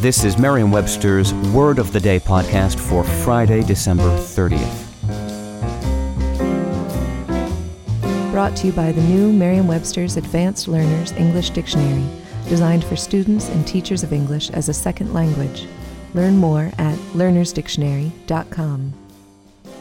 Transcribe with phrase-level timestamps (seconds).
[0.00, 4.84] This is Merriam Webster's Word of the Day podcast for Friday, December 30th.
[8.30, 12.08] Brought to you by the new Merriam Webster's Advanced Learners English Dictionary,
[12.48, 15.66] designed for students and teachers of English as a second language.
[16.14, 18.92] Learn more at learnersdictionary.com.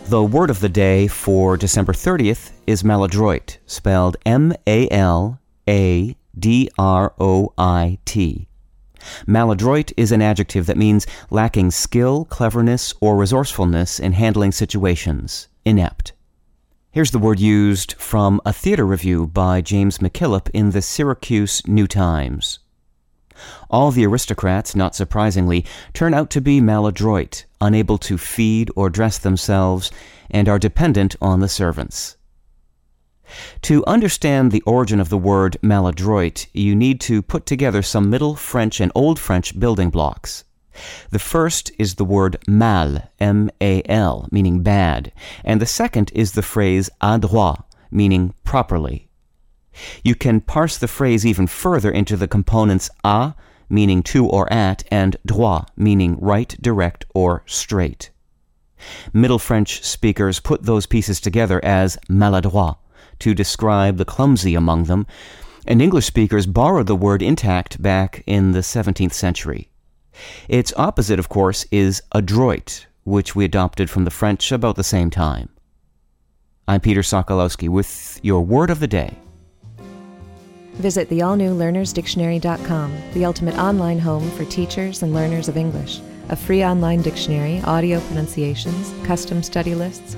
[0.06, 6.16] The word of the day for December 30th is maladroit, spelled M A L A
[6.36, 8.47] D R O I T.
[9.26, 16.14] Maladroit is an adjective that means lacking skill, cleverness, or resourcefulness in handling situations, inept.
[16.92, 21.86] Here's the word used from a theater review by James MacKillop in the Syracuse New
[21.86, 22.59] Times.
[23.70, 29.20] All the aristocrats, not surprisingly, turn out to be maladroit, unable to feed or dress
[29.20, 29.92] themselves,
[30.31, 32.18] and are dependent on the servants.
[33.64, 38.36] To understand the origin of the word maladroit, you need to put together some Middle
[38.36, 40.44] French and Old French building blocks.
[41.09, 45.11] The first is the word mal, M-A-L, meaning bad,
[45.44, 49.09] and the second is the phrase adroit, meaning properly.
[50.03, 53.34] You can parse the phrase even further into the components a,
[53.69, 58.12] meaning to or at, and droit, meaning right, direct, or straight.
[59.12, 62.78] Middle French speakers put those pieces together as maladroit
[63.20, 65.08] to describe the clumsy among them,
[65.66, 69.70] and English speakers borrowed the word intact back in the 17th century.
[70.48, 75.09] Its opposite, of course, is adroit, which we adopted from the French about the same
[75.09, 75.50] time.
[76.68, 79.18] I'm Peter Sokolowski with your word of the day.
[80.74, 86.02] Visit the all new learnersdictionary.com, the ultimate online home for teachers and learners of English.
[86.29, 90.18] A free online dictionary, audio pronunciations, custom study lists,